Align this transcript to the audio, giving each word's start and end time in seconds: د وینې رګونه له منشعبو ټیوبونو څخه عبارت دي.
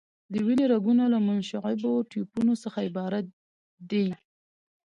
د 0.31 0.33
وینې 0.45 0.65
رګونه 0.73 1.03
له 1.13 1.19
منشعبو 1.27 1.91
ټیوبونو 2.09 2.53
څخه 2.63 2.79
عبارت 2.87 3.25
دي. 3.89 4.07